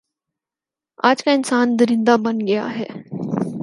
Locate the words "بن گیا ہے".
2.17-2.85